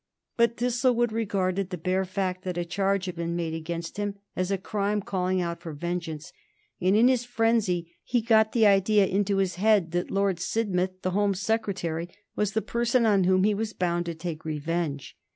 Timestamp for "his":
7.07-7.23, 9.37-9.57